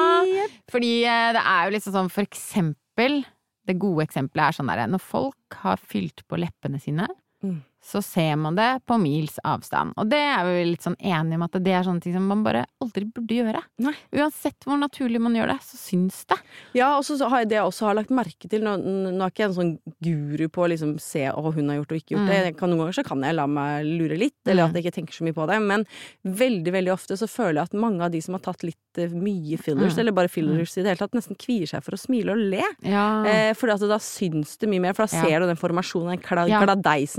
[0.70, 3.24] Fordi eh, det er jo litt sånn for eksempel
[3.66, 7.08] Det gode eksempelet er sånn derre når folk har fylt på leppene sine,
[7.44, 7.58] Mm.
[7.86, 9.92] Så ser man det på mils avstand.
[10.00, 12.42] Og det er vi litt sånn enige om at det er sånne ting som man
[12.42, 13.60] bare aldri burde gjøre.
[13.84, 13.92] Nei.
[14.18, 16.38] Uansett hvor naturlig man gjør det, så syns det.
[16.74, 19.30] Ja, og så har jeg det jeg også har lagt merke til Nå, nå er
[19.30, 19.72] ikke jeg en sånn
[20.02, 22.40] guru på å liksom se hva hun har gjort og ikke gjort det.
[22.40, 22.46] Mm.
[22.48, 22.56] det.
[22.58, 24.68] kan, noen ganger så kan jeg la meg lure litt, eller Mm.
[24.68, 25.60] at jeg ikke tenker så mye på det.
[25.62, 25.86] Men
[26.24, 29.12] veldig veldig ofte så føler jeg at mange av de som har tatt litt eh,
[29.12, 29.98] mye fillers, Mm.
[30.00, 32.64] eller bare fillers i det hele tatt, nesten kvier seg for å smile og le.
[32.82, 33.22] Ja.
[33.28, 35.22] Eh, for da syns det mye mer, for da Ja.
[35.22, 36.60] ser du den formasjonen, den kla Ja.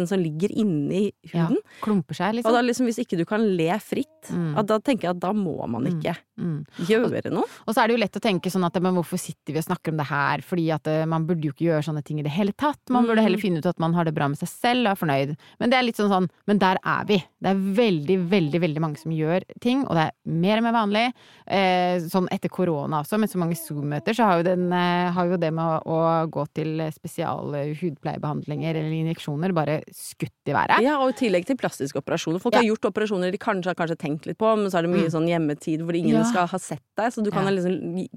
[0.07, 1.45] som ligger inni ja.
[1.47, 1.57] huden.
[1.83, 2.57] Klumper seg, Og liksom.
[2.57, 4.57] da liksom, hvis ikke du kan le fritt, Mm.
[4.67, 5.93] da tenker jeg at da må man Mm.
[6.01, 6.65] ikke Mm.
[6.85, 7.45] gjøre noe.
[7.65, 9.63] Og så er det jo lett å tenke sånn at men hvorfor sitter vi og
[9.65, 12.23] snakker om det her, fordi at eh, man burde jo ikke gjøre sånne ting i
[12.23, 12.77] det hele tatt.
[12.89, 13.23] Man burde Mm.
[13.23, 15.35] heller finne ut at man har det bra med seg selv og er fornøyd.
[15.59, 17.17] Men det er litt sånn sånn, men der er vi.
[17.41, 20.73] Det er veldig, veldig, veldig mange som gjør ting, og det er mer og mer
[20.73, 21.13] vanlig.
[21.47, 25.25] Eh, sånn etter korona også, med så mange Zoom-møter, så har jo, den, eh, har
[25.27, 30.53] jo det med å, å gå til spesial eh, hudpleiebehandlinger eller injeksjoner bare skutt i
[30.55, 30.81] været.
[30.81, 32.39] Ja, og i tillegg til plastiske operasjoner.
[32.41, 32.59] Folk Ja.
[32.61, 35.07] har gjort operasjoner de kanskje har kanskje tenkt litt på, men så er det mye
[35.07, 35.13] Mm.
[35.15, 36.23] sånn hjemmetid hvor ingen Ja.
[36.23, 38.07] skal ha sett deg, så du kan liksom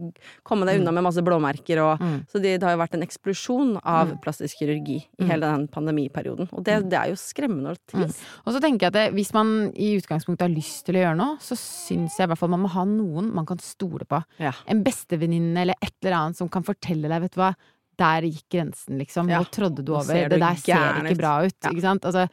[0.44, 2.26] komme deg unna med masse blåmerker og Mm.
[2.30, 4.20] Så det, det har jo vært en eksplosjon av Mm.
[4.22, 5.28] plastisk kirurgi i Mm.
[5.28, 6.48] hele den pandemiperioden.
[6.52, 8.20] Og det, det er jo skremmende og trist.
[8.46, 11.16] Og så tenker jeg at det, hvis man i utgangspunktet har lyst til å gjøre
[11.16, 14.22] noe, så syns jeg i hvert fall man må ha noen man kan stole på.
[14.66, 17.54] En bestevenninne eller et eller annet som kan fortelle deg, vet du hva,
[18.00, 19.28] der gikk grensen, liksom.
[19.30, 20.26] Nå trådde du over.
[20.32, 21.70] Det der ser ikke bra ut.
[21.70, 22.08] Ikke sant?
[22.08, 22.26] Altså,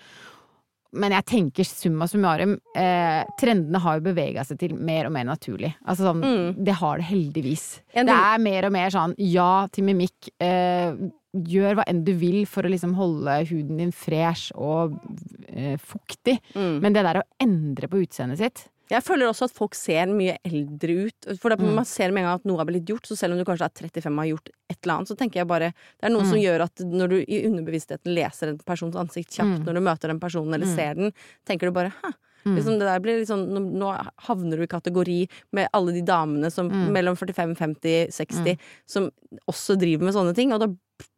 [0.97, 5.25] men jeg tenker summa summarum, eh, trendene har jo bevega seg til mer og mer
[5.27, 5.73] naturlig.
[5.85, 6.63] Altså sånn, Mm.
[6.63, 7.65] det har det heldigvis.
[7.93, 10.29] En Det er mer og mer sånn ja til mimikk.
[10.39, 10.95] Eh,
[11.37, 14.95] gjør hva enn du vil for å liksom holde huden din fresh og
[15.53, 16.39] eh, fuktig.
[16.55, 16.79] Mm.
[16.81, 20.37] Men det der å endre på utseendet sitt Jeg føler også at folk ser mye
[20.47, 21.27] eldre ut.
[21.41, 21.73] For da Mm.
[21.75, 23.65] man ser med en gang at noe har blitt gjort, så selv om du kanskje
[23.65, 26.21] er 35 og har gjort et eller annet, så tenker jeg bare Det er noe
[26.23, 26.29] Mm.
[26.29, 29.65] som gjør at når du i underbevisstheten leser en persons ansikt kjapt Mm.
[29.65, 30.75] når du møter den personen eller Mm.
[30.75, 31.13] ser den,
[31.45, 32.13] tenker du bare hæ.
[32.45, 32.55] Mm.
[32.55, 36.91] Liksom det sånn, nå, nå havner du i kategori med alle de damene som Mm.
[36.93, 39.11] mellom 45, 50, 60 som
[39.49, 40.67] også driver med sånne ting, og da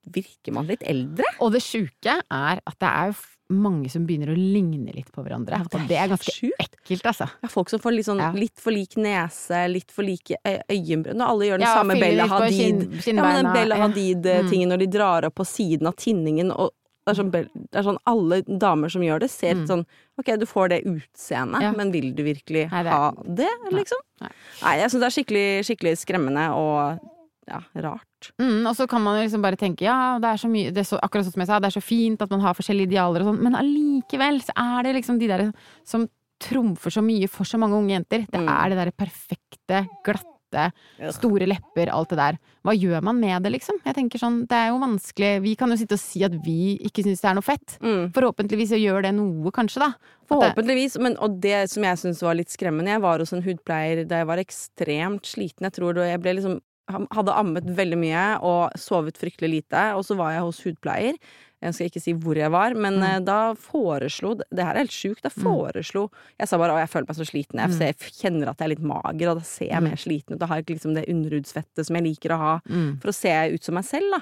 [0.09, 1.23] virker man litt eldre.
[1.39, 3.15] Og det sjuke er at det er jo
[3.49, 5.57] mange som begynner å ligne litt på hverandre.
[5.57, 6.75] Ja, det og det er ganske sjukt.
[6.85, 7.29] ekkelt, altså.
[7.41, 8.31] Ja, folk som får litt sånn Ja.
[8.31, 11.21] litt for lik nese, litt for like øy- øyenbryn.
[11.21, 13.01] Alle gjør den Ja, samme Bella Hadid.
[13.03, 13.75] Kin, Ja, men den Bella.
[13.75, 16.71] Hadid-tingen når de drar opp på siden av tinningen og
[17.07, 19.65] det er, sånn, det er sånn alle damer som gjør det, ser Mm.
[19.67, 19.85] sånn
[20.19, 23.97] Ok, du får det utseendet, men vil du virkelig Nei, det er- ha det, liksom?
[24.21, 24.29] Nei.
[24.61, 26.99] Nei, jeg syns det er skikkelig, skikkelig skremmende og
[27.47, 28.03] ja, rart.
[28.39, 30.87] Mm, og så kan man liksom bare tenke ja, det er så mye det er
[30.89, 33.23] så, Akkurat sånn som jeg sa, det er så fint at man har forskjellige idealer
[33.23, 35.45] og sånn, men allikevel så er det liksom de der
[35.87, 36.07] som
[36.39, 38.25] trumfer så mye for så mange unge jenter.
[38.31, 38.47] Det Mm.
[38.47, 40.71] er det derre perfekte, glatte,
[41.13, 42.37] store lepper, alt det der.
[42.65, 43.75] Hva gjør man med det, liksom?
[43.85, 46.77] Jeg tenker sånn, det er jo vanskelig Vi kan jo sitte og si at vi
[46.79, 47.75] ikke syns det er noe fett.
[47.83, 48.11] Mm.
[48.15, 49.93] Forhåpentligvis gjør det noe, kanskje, da.
[50.31, 54.07] Forhåpentligvis, men, og det som jeg syns var litt skremmende Jeg var hos en hudpleier
[54.07, 55.67] da jeg var ekstremt sliten.
[55.67, 59.83] Jeg tror da jeg ble liksom hadde ammet veldig mye og sovet fryktelig lite.
[59.95, 61.17] Og så var jeg hos hudpleier.
[61.59, 63.03] Jeg skal ikke si hvor jeg var, men Mm.
[63.03, 65.21] eh, da foreslo Det her er helt sjukt.
[65.21, 67.59] Da foreslo Jeg sa bare 'Å, jeg føler meg så sliten'.
[67.59, 67.79] Jeg, Mm.
[67.79, 69.83] jeg kjenner at jeg er litt mager, og da ser jeg Mm.
[69.83, 70.39] mer sliten ut.
[70.39, 73.01] Da har jeg ikke liksom det underhudsfettet som jeg liker å ha mm.
[73.01, 74.21] for å se ut som meg selv, da.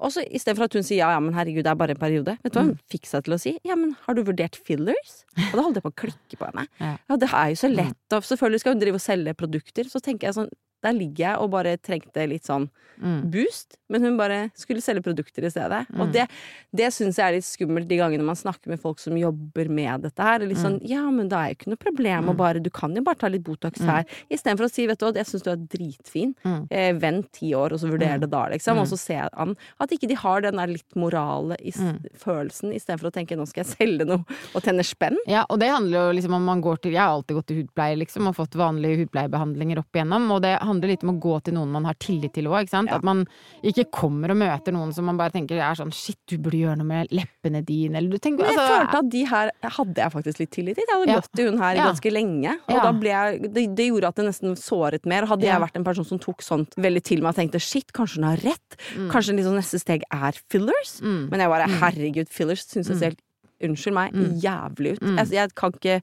[0.00, 2.36] Og så istedenfor at hun sier ja, ja, men herregud, det er bare en periode.
[2.42, 3.58] Vet du hva hun fikk seg til å si?
[3.64, 5.24] Ja, men har du vurdert fillers?
[5.38, 6.66] Og da holdt jeg på å klikke på henne.
[7.08, 9.84] Ja, det er jo så lett, og selvfølgelig skal hun drive og selge produkter.
[9.86, 10.50] Så tenker jeg sånn,
[10.82, 12.68] der ligger jeg og bare trengte litt sånn
[13.02, 13.30] Mm.
[13.32, 15.86] boost, men hun bare skulle selge produkter i stedet.
[15.98, 16.12] Og Mm.
[16.12, 16.28] det,
[16.76, 20.02] det syns jeg er litt skummelt de gangene man snakker med folk som jobber med
[20.02, 20.38] dette her.
[20.40, 23.02] Litt sånn ja, men det er jo ikke noe problem å bare Du kan jo
[23.02, 23.86] bare ta litt Botox Mm.
[23.86, 24.04] her.
[24.30, 26.34] Istedenfor å si vet du hva, jeg syns du er dritfin.
[26.44, 26.68] Mm.
[26.70, 28.20] Eh, vent ti år, og så vurder Mm.
[28.20, 28.76] det da, liksom.
[28.78, 28.90] Og Mm.
[28.92, 31.98] så ser jeg an at ikke de har den der litt morale i Mm.
[32.14, 35.16] følelsen, istedenfor å tenke nå skal jeg selge noe og tjene spenn.
[35.26, 37.56] Ja, og det handler jo liksom om man går til Jeg har alltid gått til
[37.64, 40.30] hudpleie, liksom, og fått vanlige hudpleiebehandlinger opp igjennom.
[40.30, 42.70] Og det handler litt om å gå til noen man har tillit til òg, ikke
[42.70, 42.88] sant.
[42.88, 42.96] Ja.
[42.96, 43.26] At man
[43.62, 46.78] ikke kommer og møter noen som man bare tenker er sånn shit, du burde gjøre
[46.78, 49.94] noe med leppene dine, eller du tenker Men jeg altså, følte at de her hadde
[49.96, 50.84] jeg faktisk litt tillit til.
[50.88, 51.20] Jeg hadde Ja.
[51.20, 51.84] gått til hun her Ja.
[51.92, 52.56] ganske lenge.
[52.68, 55.26] Og da ble jeg, det, det gjorde at det nesten såret mer.
[55.26, 58.16] Hadde jeg vært en person som tok sånt veldig til meg og tenkte shit, kanskje
[58.16, 58.76] hun har rett.
[58.96, 59.10] Mm.
[59.10, 61.00] Kanskje liksom neste steg er fillers.
[61.02, 63.20] mm, Men jeg bare herregud, fillers syns jeg ser helt
[63.62, 64.40] Unnskyld meg, Mm.
[64.42, 65.00] jævlig ut.
[65.06, 65.16] Mm.
[65.18, 66.02] Jeg, jeg kan ikke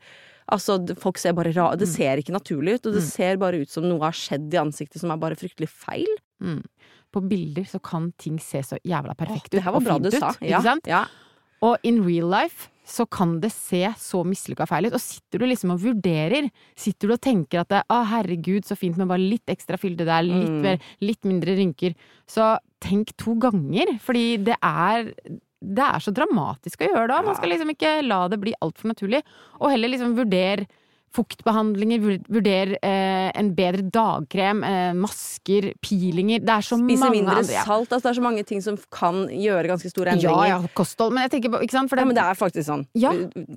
[0.51, 3.09] Altså, folk ser bare ra Det ser ikke naturlig ut, og det Mm.
[3.11, 6.07] ser bare ut som noe har skjedd i ansiktet som er bare fryktelig feil.
[6.41, 6.63] mm.
[7.11, 10.07] På bilder så kan ting se så jævla perfekt ut det her var bra du
[10.09, 10.31] ut, sa.
[10.61, 10.85] sant?
[10.85, 11.05] Ja.
[11.61, 14.93] Og in real life så kan det se så mislykka feil ut.
[14.93, 18.95] Og sitter du liksom og vurderer, sitter du og tenker at å herregud så fint
[18.97, 20.61] med bare litt ekstra fylde der, litt, Mm.
[20.61, 21.95] mer, litt mindre rynker,
[22.27, 23.99] så tenk to ganger.
[23.99, 25.13] Fordi det er
[25.59, 27.21] det er så dramatisk å gjøre da.
[27.25, 29.23] Man skal liksom ikke la det bli altfor naturlig.
[29.59, 30.69] Og heller liksom vurdere
[31.15, 36.43] fuktbehandlinger, vurdere vurder eh, en bedre dagkrem, eh, masker, peelinger.
[36.45, 37.63] Det er så Spise mange mindre andre ja.
[37.65, 37.89] salt.
[37.89, 40.51] Altså, det er så mange ting som kan gjøre ganske store endringer.
[40.51, 41.15] ja, kosthold.
[41.15, 41.91] Men jeg tenker på, ikke sant?
[41.91, 42.85] For Ja, det, men det er faktisk sånn.
[42.99, 43.13] Ja.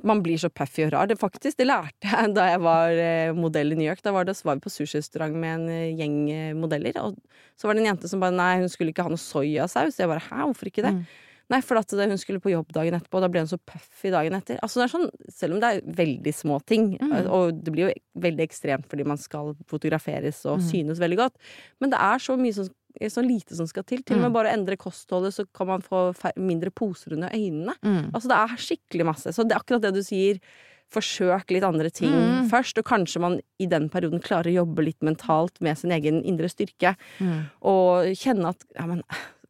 [0.09, 1.11] Man blir så puffy og rar.
[1.11, 4.01] Det, faktisk, det lærte jeg da jeg var eh, modell i New York.
[4.05, 6.97] Da var, det, var vi på sushirestaurant med en eh, gjeng eh, modeller.
[7.05, 7.21] Og
[7.61, 10.01] så var det en jente som bare nei, hun skulle ikke ha noe soyasaus.
[10.01, 10.97] Jeg bare hæ, hvorfor ikke det?
[10.97, 11.29] Mm.
[11.51, 14.11] Nei, for at hun skulle på jobb dagen etterpå, og da ble hun så puffy
[14.11, 14.59] dagen etter.
[14.63, 17.27] Altså det er sånn, Selv om det er veldig små ting, Mm.
[17.31, 20.71] og det blir jo veldig ekstremt fordi man skal fotograferes og Mm.
[20.71, 21.35] synes veldig godt,
[21.81, 22.69] men det er så mye som
[23.01, 24.03] så lite som skal til.
[24.03, 24.35] Til og med Mm.
[24.35, 27.75] bare å endre kostholdet, så kan man få mindre poser under øynene.
[27.83, 28.13] mm.
[28.13, 29.33] Altså det er skikkelig masse.
[29.33, 30.39] Så det er akkurat det du sier.
[30.93, 32.51] Forsøk litt andre ting Mm.
[32.51, 36.23] først, og kanskje man i den perioden klarer å jobbe litt mentalt med sin egen
[36.23, 36.95] indre styrke.
[37.19, 37.47] Mm.
[37.63, 39.03] Og kjenne at ja, men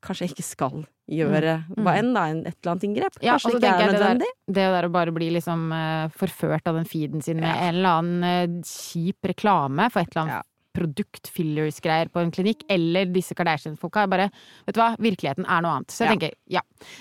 [0.02, 1.82] kanskje ikke skal gjøre Mm.
[1.84, 3.18] hva enn, da, et eller annet inngrep.
[3.22, 4.18] Ja, Kanskje og så det ikke er nødvendig.
[4.18, 4.54] det der-.
[4.54, 7.68] Det der å bare bli liksom eh, forført av den feeden sin med Ja.
[7.68, 10.42] en eller annen eh, kjip reklame for et eller annet Ja.
[10.74, 14.04] produkt, fillers-greier på en klinikk, eller disse Kardashian-folka.
[14.04, 14.30] er Bare,
[14.66, 15.88] vet du hva, virkeligheten er noe annet.
[15.92, 16.14] Så jeg Ja.
[16.16, 16.60] tenker, ja.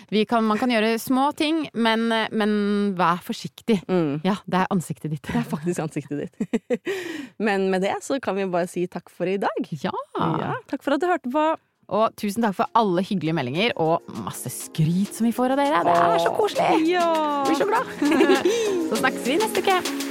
[0.09, 3.81] Vi kan, man kan gjøre små ting, men, eh, men vær forsiktig.
[3.87, 4.19] Mm.
[4.25, 5.21] Ja, det er ansiktet ditt.
[5.21, 6.81] Det er faktisk ansiktet ditt.
[7.39, 9.49] Men med det så kan vi bare si takk for i dag.
[9.71, 9.91] Ja.
[10.19, 11.55] Ja, takk for at du hørte på.
[11.91, 15.81] Og tusen takk for alle hyggelige meldinger, og masse skryt som vi får av dere.
[15.87, 16.87] Det er så koselig!
[16.87, 17.09] Ja.
[17.47, 17.91] Blir så glad.
[18.91, 20.10] Så snakkes vi neste uke.